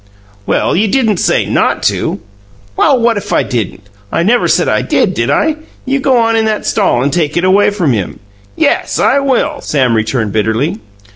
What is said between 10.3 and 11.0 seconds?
bitterly.